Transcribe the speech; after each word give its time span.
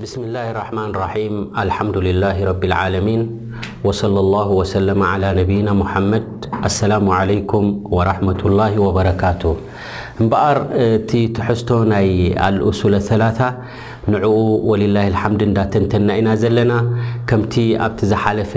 ብስምላ 0.00 0.36
ርሕማን 0.56 0.90
ራም 1.00 1.34
ኣልሓምዱላ 1.62 2.22
ረብ 2.48 2.62
ልዓለሚን 2.72 3.22
ላ 4.34 4.40
ወሰለ 4.58 4.88
ነብይና 5.38 5.68
ሙሓመድ 5.80 6.28
ኣሰላሙ 6.68 7.08
ለይኩም 7.30 7.66
ረመላ 8.10 8.60
ወበረካቱ 8.84 9.42
እምበኣር 10.20 10.58
እቲ 10.86 11.10
ትሕዝቶ 11.38 11.70
ናይ 11.92 12.08
ኣልኡሱል 12.48 12.94
3ላ 13.10 13.24
ንዕኡ 14.14 14.38
ወልላ 14.70 14.96
ልሓምድ 15.14 15.42
እንዳተንተና 15.50 16.08
ኢና 16.20 16.30
ዘለና 16.44 16.72
ከምቲ 17.30 17.54
ኣብቲ 17.86 18.00
ዝሓለፈ 18.12 18.54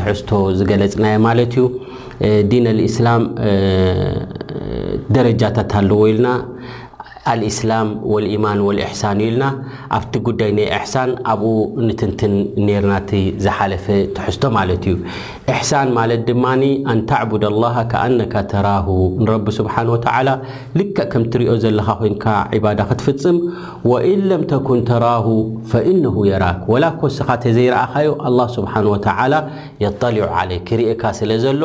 ትሕዝቶ 0.00 0.30
ዝገለፅናየ 0.60 1.16
ማለት 1.28 1.54
እዩ 1.58 1.64
ዲን 2.52 2.64
ኣልእስላም 2.74 3.24
ደረጃታት 5.16 5.74
ኣለዎ 5.82 6.00
ኢልና 6.12 6.28
ኣልእስላም 7.30 7.88
ወልኢማን 8.12 8.60
ወልእሕሳን 8.66 9.18
ኢኢልና 9.24 9.44
ኣብቲ 9.96 10.14
ጉዳይ 10.26 10.50
ናይ 10.58 10.66
እሕሳን 10.76 11.10
ኣብኡ 11.32 11.52
ንትንትን 11.88 12.32
ኔርናቲ 12.66 13.10
ዝሓለፈ 13.44 13.86
ትሕዝቶ 14.16 14.42
ማለት 14.58 14.84
እዩ 14.90 14.96
እሕሳን 15.54 15.88
ማለት 15.98 16.22
ድማኒ 16.30 16.62
ኣንተዕቡድ 16.94 17.44
ኣላሃ 17.50 17.76
ከኣነካ 17.92 18.34
ተራሁ 18.52 18.88
ንረቢ 19.24 19.46
ስብሓን 19.58 19.90
ወተዓላ 19.94 20.28
ልከ 20.80 20.98
ከም 21.14 21.24
ትሪኦ 21.34 21.54
ዘለኻ 21.66 21.88
ኮይንካ 22.00 22.26
ዕባዳ 22.58 22.80
ክትፍፅም 22.90 23.38
ወኢ 23.92 24.12
ለም 24.30 24.42
ተኩን 24.52 24.82
ተራሁ 24.90 25.28
ፈኢነሁ 25.72 26.16
የራክ 26.32 26.62
ወላ 26.74 26.84
ኮሶኻ 27.02 27.28
ተ 27.44 27.54
ዘይረአኻዩ 27.58 28.10
ኣላ 28.30 28.38
ስብሓን 28.56 28.88
ወተዓላ 28.94 29.34
የطልዑ 29.86 30.26
ዓለይ 30.40 30.60
ክርእካ 30.70 31.02
ስለ 31.20 31.30
ዘሎ 31.46 31.62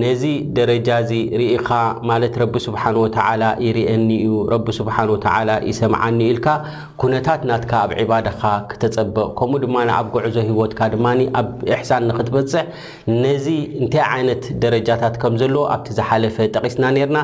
ነዚ 0.00 0.24
ደረጃ 0.56 0.88
እዚ 1.02 1.12
ርኢኻ 1.38 1.68
ማለት 2.08 2.34
ረቢ 2.42 2.54
ስብሓን 2.66 2.96
ወተዓላ 3.04 3.44
ይርአኒ 3.66 4.10
እዩ 4.26 4.34
ረቢ 4.52 4.66
ስብሓን 4.78 5.08
ወተዓላ 5.14 5.50
ይሰምዓኒ 5.70 6.18
ኢልካ 6.32 6.46
ኩነታት 7.02 7.40
ናትካ 7.50 7.72
ኣብ 7.84 7.92
ዒባድኻ 8.02 8.40
ክተፀብቕ 8.70 9.16
ከምኡ 9.38 9.60
ድማ 9.64 9.76
ኣብ 9.96 10.06
ጉዕዞ 10.16 10.36
ሂወትካ 10.50 10.80
ድማ 10.92 11.06
ኣብ 11.40 11.48
እሕሳን 11.74 12.04
ንኽትበፅሕ 12.10 12.64
ነዚ 13.24 13.46
እንታይ 13.80 14.04
ዓይነት 14.12 14.44
ደረጃታት 14.64 15.16
ከም 15.24 15.34
ዘሎ 15.42 15.56
ኣብቲ 15.74 15.88
ዝሓለፈ 15.98 16.36
ጠቒስና 16.56 16.84
ኔርና 16.98 17.18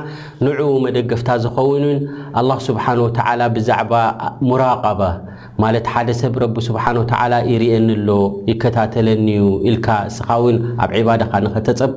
ንዑኡ 0.46 0.70
መደገፍታ 0.86 1.30
ዝኸውንን 1.44 2.00
ኣላ 2.42 2.50
ስብሓን 2.68 3.00
ወተዓላ 3.06 3.40
ብዛዕባ 3.58 3.94
ሙራቀባ 4.50 5.02
ማለት 5.62 5.86
ሓደ 5.92 6.10
ሰብ 6.22 6.34
ረቢ 6.42 6.56
ስብሓን 6.70 6.96
ወዓላ 7.02 7.34
ይርአኒኣሎ 7.52 8.10
ይከታተለኒዩ 8.50 9.44
ኢልካ 9.68 9.86
እስኻ 10.10 10.28
እውን 10.40 10.56
ኣብ 10.82 10.90
ዒባድኻ 11.00 11.30
ንኸተፀብቕ 11.44 11.96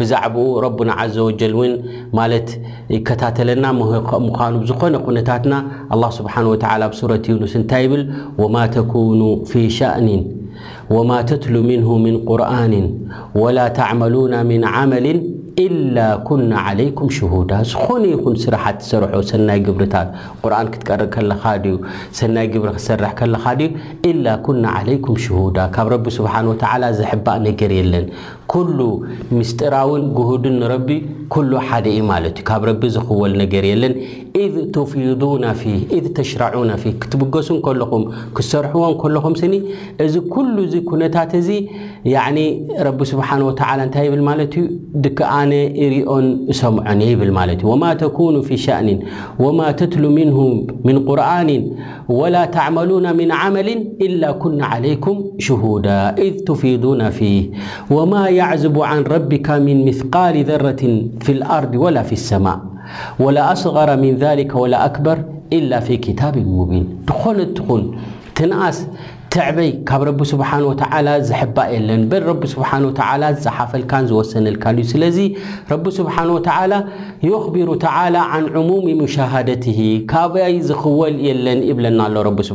ብዛዕባኡ 0.00 0.48
ረና 0.64 0.90
ዘ 1.14 1.18
ወጀል 1.28 1.52
እውን 1.58 1.72
ማለት 2.18 2.48
ይከታተለና 2.96 3.64
ምኳኑ 4.26 4.52
ዝኮነ 4.70 4.94
ኩነታትና 5.06 5.54
ኣ 5.96 6.10
ስብሓ 6.18 6.34
ኣብሱረት 6.88 7.24
ዩንስ 7.32 7.54
እንታይ 7.60 7.84
ይብል 7.86 8.04
ወማ 8.42 8.56
ተኑ 8.76 9.20
ፊ 9.50 9.64
ሸእን 9.78 10.10
ወማ 10.94 11.10
ተትሉ 11.30 11.54
ምን 11.68 11.82
ምን 12.04 12.16
ቁርንን 12.30 12.86
ወላ 13.42 13.58
ተዕመሉና 13.80 14.34
ምን 14.52 14.62
ዓመል 14.76 15.06
إላ 15.64 15.96
ኩና 16.26 16.50
عለይኩም 16.66 17.08
ሽሁዳ 17.16 17.50
ዝኾነ 17.70 18.02
ይኹን 18.12 18.34
ስራሓት 18.42 18.76
ዝሰርሖ 18.84 19.12
ሰናይ 19.30 19.58
ግብርታት 19.66 20.08
ቁርን 20.42 20.68
ክትቀርቕ 20.72 21.08
ከለኻ 21.16 21.42
ድዩ 21.64 21.74
ሰናይ 22.18 22.46
ግብሪ 22.52 22.68
ክትሰርሕ 22.76 23.10
ከለካ 23.18 23.44
ዩ 23.60 23.66
ላ 24.26 24.36
ኩና 24.46 24.64
ለይኩም 24.88 25.16
ሽሁዳ 25.24 25.58
ካብ 25.74 25.88
ረቢ 25.94 26.06
ስብሓ 26.18 26.34
ወ 26.50 26.54
ዘሕባእ 27.00 27.38
ነገር 27.48 27.72
የለን 27.78 28.06
ሉ 28.78 28.82
ምስጢራዊን 29.38 30.04
ጉህድን 30.18 30.56
ንረቢ 30.60 30.90
ሎ 31.48 31.52
ሓደ 31.66 31.84
እዩ 31.94 32.00
ማለት 32.10 32.34
እዩ 32.38 32.44
ካብ 32.48 32.62
ረቢ 32.68 32.82
ዝኽወል 32.94 33.32
ነገር 33.42 33.64
የለን 33.70 33.92
ተሽራ 36.16 36.44
ክትብገሱ 37.02 37.48
ከለኹም 37.66 38.04
ክሰርሕዎ 38.36 38.84
ከለኹም 39.02 39.34
ስኒ 39.40 39.54
እዚ 40.04 40.14
ኩሉ 40.32 40.56
ዚ 40.72 40.80
ኩነታት 40.88 41.30
እዚ 41.40 41.48
ረቢ 42.88 43.00
ስብሓ 43.12 43.28
ወተ 43.48 43.60
እንታይ 43.84 44.08
ብል 44.14 44.22
ማለት 44.30 44.52
ዩ 44.60 44.62
ድክኣነ 45.04 45.52
ርኦን 45.94 46.26
ሰምዖን 46.60 47.00
የይብል 47.06 47.32
ማለት 47.38 47.60
እዩ 47.64 47.68
ወማ 47.74 47.84
ተኑ 48.02 48.36
ፊ 48.48 48.58
ሸእን 48.66 49.00
ወማ 49.46 49.60
ተትሉ 49.82 50.04
ምን 50.88 50.98
ቁርን 51.08 51.50
ወላ 52.18 52.36
ተዕመሉና 52.56 53.06
ምን 53.20 53.30
ዓመልን 53.40 53.80
إላ 54.08 54.22
ኩና 54.42 54.62
ለይኩም 54.84 55.18
ሽዳ 55.46 55.88
ትፊና 56.48 57.02
ፊ 57.18 57.30
عዝቡ 58.48 58.76
عን 58.90 59.00
ረبካ 59.14 59.46
ምن 59.66 59.78
ምثقል 59.88 60.34
ذرة 60.50 60.82
في 61.24 61.30
الኣርض 61.36 61.72
ول 61.84 61.96
في 62.08 62.12
الሰማء 62.20 62.58
ول 63.22 63.38
أصغر 63.54 63.88
من 64.02 64.12
ذلك 64.24 64.50
ول 64.60 64.74
ኣكበር 64.88 65.18
إل 65.56 65.70
في 65.86 65.94
كታብ 66.04 66.34
ሙبን 66.54 66.84
ንኾነ 67.08 67.38
ትኹን 67.56 67.82
ትንኣስ 68.36 68.76
ትዕበይ 69.32 69.70
ካብ 69.88 70.00
ረ 70.08 70.10
ስሓه 70.30 70.52
و 70.70 70.72
ዝባየለን 71.28 72.02
በ 72.10 72.14
ስ 72.52 72.56
ዝፀሓፈልካን 73.44 74.04
ዝወሰነልካዩ 74.10 74.76
ስለ 74.92 75.02
ስ 75.16 75.98
ብሩ 77.54 77.68
ተላ 77.82 78.14
عን 78.32 78.44
ሙም 78.68 79.00
شهደት 79.16 79.64
ካብይ 80.10 80.54
ዝኽወል 80.68 81.14
የለን 81.28 81.58
ይብለና 81.70 82.00
ሎ 82.16 82.28
ስ 82.48 82.54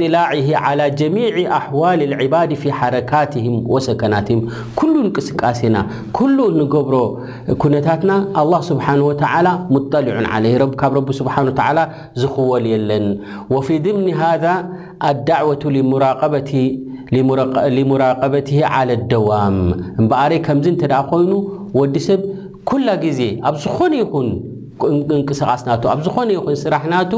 طላع 0.00 0.24
على 0.64 0.84
ጀሚع 1.00 1.34
ኣحዋል 1.58 2.00
لባድ 2.12 2.50
ف 2.62 2.64
ሓረካትም 2.78 3.46
ሰከናትም 3.86 4.40
ሉ 4.92 5.10
ቅስቃሴና 5.16 5.76
ሉ 6.36 6.38
ንገብሮ 6.60 6.96
ኩነታትና 7.62 8.12
ه 8.40 8.50
ስብሓه 8.70 8.94
ል 9.00 9.48
ለ 10.58 10.62
ካ 10.80 10.90
ስ 11.18 11.22
ዝኽወል 12.22 12.64
የለን 12.72 13.06
ፊ 13.66 13.78
ضምኒ 13.86 14.06
ሃذ 14.22 14.44
ኣلዳعة 15.08 15.62
ራቀበት 16.04 16.50
ى 18.72 18.98
ደዋም 19.12 19.56
በረ 20.10 20.32
ከምዚተደ 20.48 20.94
ኮይኑ 21.12 21.32
ዲሰ 21.94 22.08
ኩላ 22.70 22.90
ግዜ 23.04 23.20
ኣብ 23.48 23.56
ዝኾነ 23.64 23.92
ይኹን 24.02 24.26
እንቅስቃስና 25.18 25.68
ኣብ 25.92 26.00
ዝኾነ 26.06 26.28
ይኹን 26.36 26.56
ስራሕ 26.64 26.82
ናቱ 26.92 27.12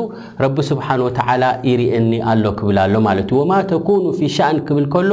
ረቢ 0.45 0.57
ስብሓ 0.71 0.87
ወተላ 1.07 1.43
ይርእኒ 1.71 2.13
ኣሎ 2.33 2.45
ክብልሎ 2.59 2.95
ማለት 3.09 3.31
እ 3.33 3.37
ወማ 3.39 3.53
ተኑ 3.73 4.05
ፊ 4.19 4.29
ሻእን 4.37 4.59
ክብል 4.69 4.87
ከሎ 4.95 5.11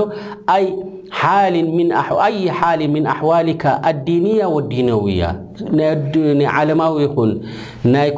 ይ 0.63 0.69
ሓሊ 2.59 2.77
ምን 2.93 3.01
ኣሕዋልካ 3.13 3.63
ኣዲንያ 3.91 4.47
ወዲነውያ 4.55 5.23
ይ 6.41 6.47
ዓለማዊ 6.55 6.95
ይኹን 7.05 7.31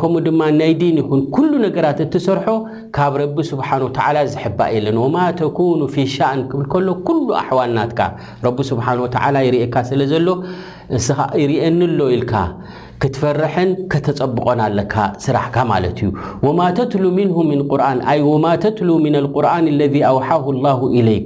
ከምኡ 0.02 0.24
ድማ 0.28 0.42
ናይ 0.60 0.72
ዲን 0.82 0.98
ይኹን 1.02 1.22
ኩሉ 1.36 1.52
ነገራት 1.66 2.00
እትሰርሖ 2.06 2.46
ካብ 2.98 3.16
ረቢ 3.24 3.36
ስብሓ 3.52 3.70
ወተ 3.86 4.00
ዝሕባእ 4.34 4.72
የለን 4.78 4.98
ወማ 5.04 5.18
ተኑ 5.42 5.80
ፊ 5.94 6.06
ሻእን 6.16 6.42
ብልከሎ 6.58 6.88
ሉ 7.28 7.38
ኣሕዋልናትካ 7.44 8.02
ረቢ 8.48 8.58
ስብሓ 8.72 8.88
ወተ 9.06 9.18
ይርእካ 9.48 9.76
ስለ 9.92 10.02
ዘሎ 10.14 10.28
እ 10.98 11.00
ርአኒ 11.18 11.52
ኣሎ 11.68 11.88
ኢልካ 12.16 12.32
ክትፈርሐን 13.02 13.70
ከተፀቡቆን 13.92 14.60
ኣለካ 14.68 14.94
ስራሕካ 15.26 15.58
ማለት 15.72 15.98
እዩ 16.06 16.10
ወማ 16.46 16.60
ተትሉ 16.78 17.04
ምና 19.10 19.16
ቁርን 19.36 19.66
ለذ 19.80 19.96
ኣውሓሁ 20.12 20.46
ላሁ 20.66 20.80
إለይክ 21.00 21.26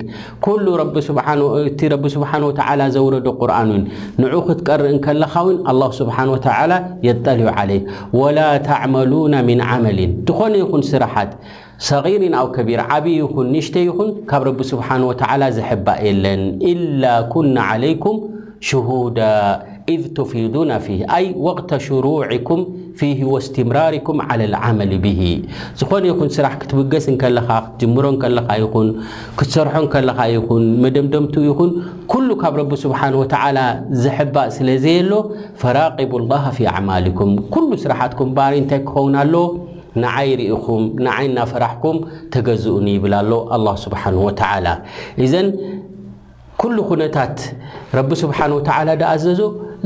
እቲ 1.72 1.80
ረቢ 1.94 2.04
ስብሓን 2.16 2.44
ወተ 2.48 2.60
ዘውረዶ 2.96 3.28
ቁርን 3.42 3.70
ውን 3.76 3.84
ንዑ 4.24 4.36
ክትቀርእንከለኻ 4.50 5.34
ውን 5.48 5.58
ኣ 5.72 5.74
ስብሓን 6.02 6.30
ወተላ 6.36 6.72
የጠልዩ 7.08 7.48
ለይ 7.72 7.82
ወላ 8.22 8.40
ተዕመሉና 8.68 9.34
ምን 9.52 9.62
ዓመልን 9.72 10.12
ዝኾነ 10.30 10.54
ይኹን 10.64 10.84
ስራሓት 10.92 11.32
ሰغርን 11.92 12.34
ኣብ 12.42 12.48
ከቢር 12.58 12.82
ዓብይ 12.90 13.18
ይኹን 13.24 13.48
ንሽተ 13.56 13.76
ይኹን 13.90 14.10
ካብ 14.30 14.42
ረቢ 14.50 14.60
ስብሓን 14.76 15.02
ወተላ 15.12 15.42
ዘሕባእ 15.60 16.02
የለን 16.10 16.42
ላ 17.04 17.06
ና 17.56 17.58
ለይኩም 17.86 18.18
ሽሁዳ 18.68 19.20
ኢ 19.94 19.96
ትፊድና 20.18 20.72
ፊ 20.84 20.88
ኣይ 21.16 21.26
ወቅተ 21.46 21.70
ሽሩዕኩም 21.86 22.62
ፊህ 23.00 23.20
ወእስትምራርኩም 23.32 24.18
ዓላ 24.28 24.42
ልዓመል 24.54 24.92
ብሂ 25.04 25.20
ዝኾነ 25.80 26.04
ይኹን 26.12 26.30
ስራሕ 26.38 26.54
ክትብገስ 26.62 27.08
ከለኻ 27.22 27.48
ክትጅምሮ 27.66 28.06
ከለኻ 28.24 28.50
ይኹን 28.64 28.88
ክትሰርሖ 29.40 29.76
ከለኻ 29.96 30.20
ይኹን 30.36 30.64
መደምደምቱ 30.86 31.36
ይኹን 31.50 31.72
ኩሉ 32.14 32.30
ካብ 32.44 32.54
ረቢ 32.62 32.72
ስብሓን 32.86 33.16
ወተላ 33.22 33.58
ዘሕባእ 34.04 34.50
ስለ 34.58 34.70
ዘየ 34.86 34.98
ሎ 35.12 35.22
ፈራቅቡ 35.64 36.14
ላሃ 36.32 36.46
ፊ 36.60 36.70
ኣዕማልኩም 36.76 37.32
ኩሉ 37.56 37.70
ስራሓትኩም 37.86 38.32
ባር 38.40 38.56
እንታይ 38.64 38.82
ክኸውና 38.90 39.18
ኣሎ 39.26 39.36
ንዓይ 40.04 40.30
ርእኹም 40.42 40.84
ንዓይና 41.06 41.38
ፈራሕኩም 41.54 41.98
ተገዝኡኒ 42.36 42.88
ይብላ 42.98 43.16
ሎ 43.32 43.34
ኣ 43.58 43.58
ስብሓን 43.86 44.16
ወተላ 44.28 44.68
ኩሉ 46.64 46.78
ኩነታት 46.90 47.38
ረቢ 47.98 48.10
ስብሓንه 48.22 48.54
ወ 48.58 48.60
ተዓ 48.68 48.78
ዳኣዘዞ 49.02 49.40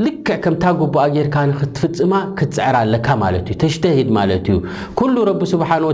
ልክዕ 0.06 0.36
ከምታ 0.42 0.64
ጉቡኣ 0.80 1.04
ጌርካ 1.14 1.36
ንክትፍፅማ 1.50 2.12
ክትፅዕር 2.40 2.76
ኣለካ 2.80 3.08
ማለት 3.22 3.46
እዩ 3.52 3.56
ተሽተሂድ 3.62 4.10
ማለት 4.18 4.44
እዩ 4.52 4.58
ኩሉ 5.00 5.16
ረቢ 5.30 5.42
ስብሓን 5.52 5.84
ወ 5.88 5.90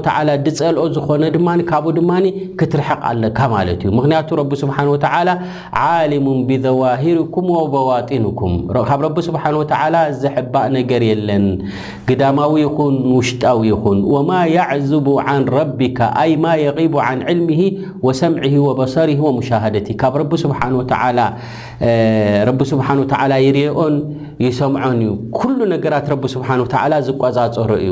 ዲፀልኦ 0.48 0.84
ዝኾነ 0.96 1.22
ድማ 1.36 1.48
ካብኡ 1.70 1.94
ድማ 1.98 2.12
ክትርሐቕ 2.60 3.00
ኣለካ 3.10 3.40
ማለት 3.54 3.80
እዩ 3.84 3.92
ምክንያቱ 4.00 4.30
ረቢ 4.40 4.52
ስብሓን 4.64 4.90
ወተላ 4.94 5.30
ዓልሙን 5.84 6.42
ብዘዋሂርኩም 6.50 7.48
ወበዋጢንኩም 7.58 8.56
ካብ 8.90 9.00
ረቢ 9.08 9.18
ስብሓን 9.30 9.56
ወተላ 9.62 9.96
ዘሕባእ 10.24 10.68
ነገር 10.78 11.04
የለን 11.12 11.46
ግዳማዊ 12.10 12.54
ይኹን 12.66 12.98
ውሽጣዊ 13.16 13.64
ይኹን 13.72 14.02
ወማ 14.16 14.30
ያዕዝቡ 14.58 15.08
ን 15.40 15.46
ረቢካ 15.60 15.98
ኣይ 16.26 16.34
ማ 16.46 16.58
የቂቡ 16.66 16.94
ን 17.20 17.28
ዕልምሂ 17.36 17.62
ወሰምዒ 18.10 18.54
ወበሰር 18.68 19.10
ወሙሻሃደቲ 19.30 19.88
ካብ 20.04 20.14
ረቢ 20.24 20.34
ስብሓን 20.46 20.76
ወተላ 20.82 21.20
ረቢ 22.48 22.60
ስብሓን 22.72 22.98
ወተዓላ 23.04 23.34
ይርኦን 23.46 23.96
ይሰምዖን 24.46 25.00
እዩ 25.06 25.12
ኩሉ 25.38 25.58
ነገራት 25.74 26.06
ረቢ 26.14 26.24
ስብሓን 26.36 26.62
ወተዓላ 26.66 26.94
ዝቆፃፀሩ 27.08 27.70
እዩ 27.86 27.92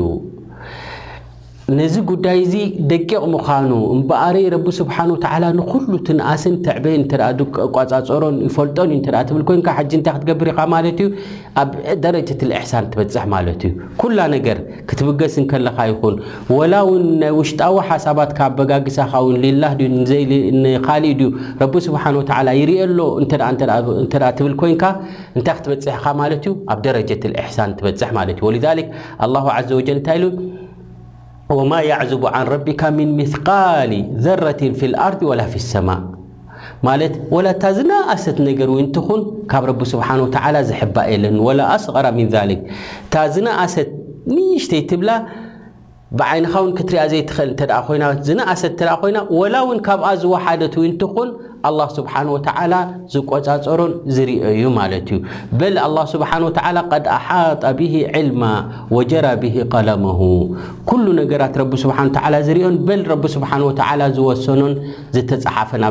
ነዚ 1.78 1.94
ጉዳይ 2.10 2.38
እዚ 2.44 2.54
ደቂቕ 2.90 3.20
ምዃኑ 3.32 3.68
እምበኣረይ 3.94 4.44
ረቢ 4.54 4.66
ስብሓን 4.78 5.10
ወተላ 5.14 5.42
ንኩሉ 5.58 5.92
ትነኣስን 6.06 6.54
ተዕበይን 6.66 7.02
እተ 7.06 7.12
ቋፃፀሮን 7.76 8.36
ይፈልጦን 8.46 8.90
እዩ 8.94 8.98
እንተ 8.98 9.06
ትብል 9.28 9.42
ኮንካ 9.50 9.68
ሓጂ 9.76 9.90
እንታይ 9.98 10.12
ክትገብር 10.14 10.48
ኢኻ 10.52 10.60
ማለት 10.74 10.98
እዩ 11.04 11.08
ኣብ 11.62 11.68
ደረጀት 12.04 12.40
እሕሳን 12.56 12.86
ትበፅሕ 12.94 13.24
ማለት 13.34 13.60
እዩ 13.68 13.74
ኩላ 14.02 14.18
ነገር 14.34 14.58
ክትብገስንከለካ 14.90 15.78
ይኹን 15.90 16.16
ወላ 16.58 16.74
እውን 16.86 17.04
ናይ 17.22 17.32
ውሽጣዊ 17.38 17.76
ሓሳባትካ 17.90 18.40
በጋግሳ 18.58 18.98
ኻ 19.12 19.20
እውን 19.26 19.38
ልላ 19.44 19.62
ንካሊእ 20.64 21.14
ድዩ 21.20 21.30
ረቢስብሓን 21.62 22.18
ወላ 22.22 22.48
ይርእሎ 22.60 23.00
እተ 23.22 24.14
ትብል 24.40 24.54
ኮንካ 24.62 24.82
እንታይ 25.36 25.56
ክትበፅሕ 25.60 25.94
ኢኻ 26.00 26.06
ማለት 26.22 26.42
ዩ 26.48 26.54
ኣብ 26.74 26.78
ደረጀት 26.88 27.22
እሕሳን 27.42 27.76
ትበፅሕ 27.78 28.10
ማለት 28.20 28.36
እዩ 28.42 28.50
ወ 28.50 29.30
ላ 29.36 29.46
ዘ 29.70 29.70
ወጀል 29.80 29.96
እንታይ 30.00 30.20
ኢ 30.26 30.61
وما 31.52 31.80
يعذب 31.80 32.26
عن 32.26 32.46
ربك 32.46 32.84
من 32.84 33.16
مثقال 33.16 34.12
ذرة 34.16 34.52
في 34.72 34.86
الأرض 34.86 35.22
ولا 35.22 35.46
في 35.46 35.56
السماء 35.56 36.00
ت 36.86 37.12
ولا 37.30 37.72
زنأست 37.72 38.40
نر 38.40 38.70
ونتن 38.70 39.26
ካب 39.50 39.64
رب 39.64 39.84
سبانه 39.84 40.22
وتعلى 40.22 40.64
زحب 40.64 40.96
ولا 41.40 41.74
أصغر 41.74 42.12
من 42.12 42.28
ذلك 42.28 42.60
زنست 43.16 43.90
نشتيبل 44.54 45.10
ብዓይንኻ 46.20 46.52
ውን 46.62 46.72
ክትሪያ 46.78 47.02
ዘይትኽእል 47.10 47.48
እንተ 47.52 47.66
ኮይና 47.86 48.04
ዝነእሰት 48.26 48.72
እተ 48.84 48.88
ኮይና 49.02 49.18
ወላ 49.40 49.54
እውን 49.64 49.78
ካብኣ 49.86 50.08
ዝወሓደት 50.22 50.74
ውንትኹን 50.80 51.28
ኣላ 51.68 51.80
ስብሓን 51.96 52.28
ወተዓላ 52.34 52.74
ዝቆፃፀሮን 53.12 53.92
ዝርኦ 54.14 54.42
እዩ 54.54 54.62
ማለት 54.78 55.08
እዩ 55.14 55.18
በል 55.60 55.76
ኣላ 55.86 55.96
ስብሓን 56.12 56.42
ወላ 56.46 56.78
ቀድ 56.92 57.06
ኣሓጣ 57.16 57.62
ብሂ 57.78 57.94
ዕልማ 58.20 58.42
ወጀራ 58.96 59.26
ብሂ 59.44 59.54
ቀለመሁ 59.74 60.20
ኩሉ 60.90 61.04
ነገራት 61.20 61.56
ረቢ 61.62 61.72
ስብሓን 61.84 62.10
ተ 62.16 62.42
ዝርኦን 62.48 62.76
በል 62.90 63.04
ረቢ 63.12 63.24
ስብሓን 63.36 63.64
ወተላ 63.68 64.00
ዝወሰኖን 64.18 64.74
ዝተፀሓፈን 65.16 65.84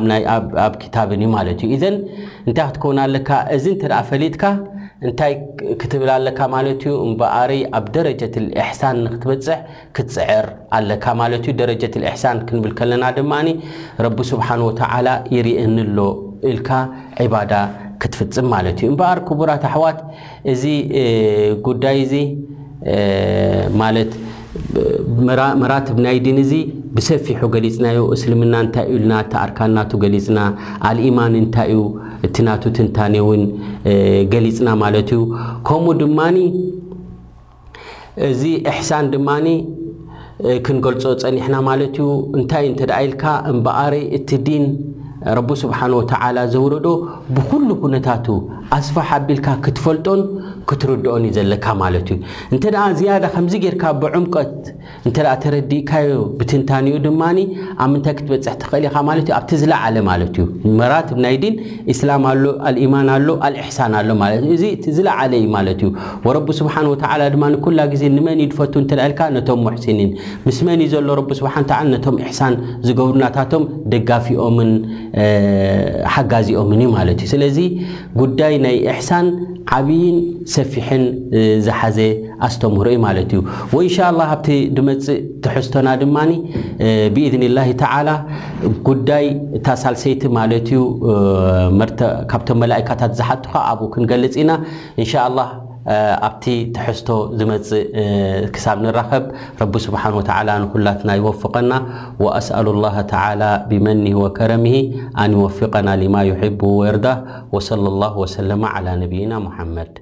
ኣብ 0.66 0.74
ክታብን 0.84 1.24
እዩ 1.26 1.32
ማለት 1.38 1.62
እዩ 1.68 1.72
እዘን 1.80 1.98
እንታይ 2.48 2.66
ክትከውናለካ 2.70 3.30
እዚ 3.58 3.66
እንተደኣ 3.76 4.02
ፈሊጥካ 4.12 4.44
እንታይ 5.10 5.34
ክትብል 5.82 6.10
ኣለካ 6.16 6.40
ማለት 6.56 6.82
እዩ 6.88 6.92
እምበኣሪ 7.06 7.52
ኣብ 7.78 7.86
ደረጀት 7.96 8.34
ልእሕሳን 8.44 8.98
ንክትበፅሕ 9.06 9.60
ክትፅዕር 9.96 10.46
ኣለካ 10.78 11.06
ማለት 11.22 11.42
እዩ 11.48 11.54
ደረጀት 11.62 11.94
እሕሳን 12.10 12.40
ክንብል 12.50 12.74
ከለና 12.80 13.06
ድማኒ 13.18 13.48
ረቢ 14.06 14.18
ስብሓን 14.32 14.62
ወተዓላ 14.68 15.08
ይርአኒ 15.36 15.76
ኣሎ 15.86 16.00
ኢልካ 16.52 16.70
ዒባዳ 17.24 17.54
ክትፍፅም 18.04 18.48
ማለት 18.56 18.78
እዩ 18.84 18.88
እምበኣር 18.94 19.22
ክቡራት 19.30 19.66
ኣሕዋት 19.72 20.00
እዚ 20.54 20.64
ጉዳይ 21.70 21.98
እዚ 22.06 22.14
ማለት 23.84 24.12
መራትብ 25.62 25.98
ናይ 26.06 26.18
ዲን 26.28 26.38
እዚ 26.46 26.54
ብሰፊሑ 26.96 27.40
ገሊፅናዩ 27.56 28.00
እስልምና 28.16 28.54
እንታይ 28.64 28.88
ኡ 28.92 28.96
ኢልና 28.98 29.14
ተኣርካናቱ 29.34 29.92
ገሊፅና 30.04 30.40
ኣልኢማን 30.90 31.34
እንታይ 31.42 31.70
እዩ 31.76 31.82
እቲ 32.28 32.36
ናቱ 32.48 32.64
ትንታኔ 32.78 33.16
ውን 33.28 33.44
ገሊፅና 34.34 34.70
ማለት 34.84 35.12
እዩ 35.16 35.22
ከምኡ 35.68 35.94
ድማኒ 36.02 36.38
እዚ 38.30 38.44
እሕሳን 38.72 39.06
ድማኒ 39.16 39.48
ክንገልፆ 40.68 41.04
ፀኒሕና 41.24 41.56
ማለት 41.70 41.96
እዩ 42.02 42.10
እንታይ 42.40 42.66
እንተዳኣኢልካ 42.72 43.24
እምበቃሪ 43.54 43.96
እቲ 44.20 44.30
ዲን 44.48 44.66
ረቢ 45.38 45.50
ስብሓን 45.62 45.92
ወተላ 45.98 46.38
ዘውረዶ 46.54 46.88
ብኩሉ 47.36 47.68
ኩነታቱ 47.82 48.28
ኣስፋሕ 48.78 49.10
ኣቢልካ 49.18 49.48
ክትፈልጦን 49.66 50.22
ክትርድኦን 50.70 51.24
ዩ 51.28 51.32
ዘለካ 51.36 51.66
ማለት 51.82 52.08
እዩ 52.14 52.18
እንተደ 52.54 52.76
ዝያዳ 53.00 53.26
ከምዚ 53.36 53.54
ገርካ 53.66 53.84
ብዕምቀት 54.02 54.56
እንተ 55.08 55.18
ተረዲእካዮ 55.44 56.10
ብትንታኒኡ 56.40 56.96
ድማ 57.06 57.22
ኣብ 57.84 57.88
ምንታይ 57.92 58.16
ክትበፅሕ 58.20 58.56
ትኽእል 58.62 58.86
ኢኻ 58.90 58.96
ማለት 59.10 59.28
ዩኣብቲ 59.32 59.52
ዝለዓለ 59.64 59.96
ማለት 60.10 60.34
እዩ 60.40 60.46
መራትብ 60.80 61.18
ናይ 61.26 61.36
ድን 61.44 61.56
እስላም 61.94 62.26
ሎ 62.42 62.46
ኣልኢማን 62.70 63.10
ኣሎ 63.18 63.28
ኣልእሕሳን 63.50 63.96
ኣሎእዚዝለዓለ 64.00 65.32
ዩ 65.44 65.50
ማለት 65.58 65.82
እዩ 65.84 65.92
ረቢ 66.38 66.50
ስብሓን 66.62 66.88
ወ 66.94 66.96
ድማ 67.36 67.46
ኩላ 67.68 67.80
ግዜ 67.94 68.04
ንመን 68.18 68.42
ይድፈቱ 68.46 68.74
ተልካ 68.92 69.22
ነቶም 69.38 69.62
ሙሕሲኒን 69.68 70.12
ምስ 70.48 70.60
መን 70.68 70.80
እዩ 70.88 70.92
ዘሎ 70.96 71.20
ስ 71.42 71.56
ነቶም 71.94 72.16
እሕሳን 72.24 72.54
ዝገብርናታቶም 72.88 73.64
ደጋፊኦምን 73.94 74.72
ሓጋዚኦምን 76.16 76.82
እዩ 76.84 76.90
ማለት 76.98 77.20
እዩ 77.24 77.30
ስለዚ 77.34 77.58
ጉዳይ 78.22 78.54
ናይ 78.66 78.76
እሕሳን 78.92 79.26
ዓብይን 79.78 80.18
ሰፊሕን 80.54 81.04
ዝሓዘ 81.66 81.98
ኣስተምህሮ 82.48 82.88
ዩ 82.94 82.98
ማለት 83.08 83.30
እዩ 83.36 83.42
ወእንሻ 83.76 83.98
ላ 84.18 84.22
ኣብቲ 84.34 84.48
ድመፅእ 84.78 85.20
ተሕዝቶና 85.46 85.88
ድማ 86.04 86.18
ብኢዝንላ 87.16 87.58
ተዓላ 87.82 88.10
ጉዳይ 88.90 89.28
እታ 89.60 89.68
ሳልሰይቲ 89.84 90.24
ማለት 90.40 90.70
እዩ 90.74 90.82
ካብቶም 92.32 92.60
መላእካታት 92.66 93.14
ዝሓትካ 93.20 93.54
ኣብኡ 93.74 93.88
ክንገልፅ 93.96 94.36
ኢና 94.44 94.52
እንላ 95.04 95.38
ኣብቲ 96.26 96.44
ትሕዝቶ 96.76 97.10
ዝመፅእ 97.38 97.86
ክሳብ 98.56 98.78
ንራከብ 98.86 99.24
ረቢ 99.62 99.74
ስብሓه 99.88 100.16
ተ 100.28 100.38
ንኩላትና 100.64 101.10
ይወፍቀና 101.20 101.72
وኣسأሉ 102.24 102.66
الላه 102.76 102.96
ተى 103.14 103.32
ብመን 103.70 104.00
وከረም 104.22 104.66
ኣን 105.22 105.32
ይወፍقና 105.40 105.88
لማ 106.04 106.16
يሕب 106.30 106.62
ወርዳ 106.80 107.06
وصለى 107.56 107.84
لله 107.92 108.12
وሰለ 108.24 108.50
على 108.76 108.90
ነብይና 109.02 109.34
مሓመድ 109.48 109.94